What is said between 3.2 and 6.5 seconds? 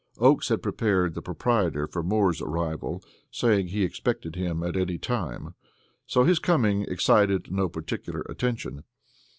saying he expected him at any time; so his